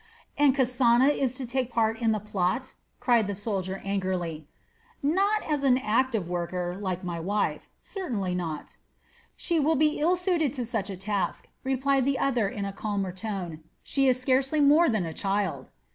[0.35, 4.47] "And Kasana is to take part in the plot?" cried the soldier angrily.
[5.03, 8.77] "Not as an active worker, like my wife, certainly not."
[9.37, 13.11] "She would be ill suited to such a task," replied the other in a calmer
[13.11, 15.69] tone, "she is scarcely more than a child."